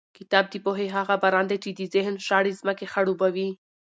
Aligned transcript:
کتاب 0.17 0.45
د 0.49 0.55
پوهې 0.65 0.87
هغه 0.97 1.15
باران 1.23 1.45
دی 1.47 1.57
چې 1.63 1.69
د 1.73 1.81
ذهن 1.95 2.15
شاړې 2.27 2.51
ځمکې 2.59 2.85
خړوبوي. 2.93 3.49